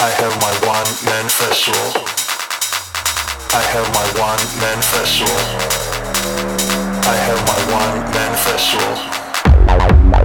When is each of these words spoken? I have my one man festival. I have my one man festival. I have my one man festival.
I 0.00 0.10
have 0.10 0.40
my 0.40 0.52
one 0.64 0.86
man 1.06 1.28
festival. 1.28 2.04
I 3.52 3.60
have 3.74 3.92
my 3.92 4.06
one 4.20 4.38
man 4.62 4.80
festival. 4.80 5.34
I 7.02 7.16
have 7.26 7.40
my 7.48 7.58
one 7.74 7.98
man 8.14 8.36
festival. 8.46 10.17